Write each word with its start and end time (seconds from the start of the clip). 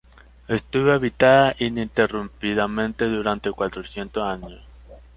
Estuvo 0.47 0.93
habitada 0.93 1.55
ininterrumpidamente 1.59 3.05
durante 3.05 3.51
cuatrocientos 3.51 4.23
años. 4.23 4.59